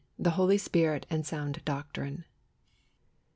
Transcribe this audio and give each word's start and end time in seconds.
THE 0.17 0.31
HOLY 0.31 0.57
SPIRIT 0.57 1.05
AND 1.11 1.27
SOUND 1.27 1.63
DOCTRINE. 1.63 2.25